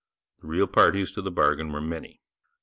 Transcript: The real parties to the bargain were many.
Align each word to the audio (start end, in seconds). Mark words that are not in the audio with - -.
The 0.41 0.47
real 0.47 0.65
parties 0.65 1.11
to 1.11 1.21
the 1.21 1.29
bargain 1.29 1.71
were 1.71 1.79
many. 1.79 2.21